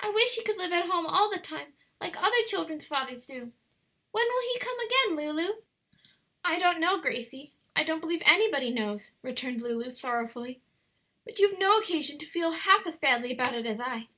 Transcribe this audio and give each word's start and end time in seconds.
"I 0.00 0.08
wish 0.08 0.34
he 0.34 0.42
could 0.42 0.56
live 0.56 0.72
at 0.72 0.90
home 0.90 1.06
all 1.06 1.30
the 1.30 1.38
time 1.38 1.74
like 2.00 2.20
other 2.20 2.42
children's 2.46 2.84
fathers 2.84 3.26
do! 3.26 3.52
When 4.10 4.24
will 4.26 4.52
he 4.52 4.58
come 4.58 4.76
again, 4.80 5.14
Lulu?" 5.16 5.60
"I 6.44 6.58
don't 6.58 6.80
know, 6.80 7.00
Gracie; 7.00 7.52
I 7.76 7.84
don't 7.84 8.00
believe 8.00 8.24
anybody 8.26 8.72
knows," 8.72 9.12
returned 9.22 9.62
Lulu 9.62 9.90
sorrowfully. 9.90 10.62
"But 11.24 11.38
you 11.38 11.48
have 11.48 11.60
no 11.60 11.78
occasion 11.78 12.18
to 12.18 12.26
feel 12.26 12.50
half 12.50 12.88
as 12.88 12.96
badly 12.96 13.30
about 13.32 13.54
it 13.54 13.64
as 13.64 13.78
I." 13.80 14.08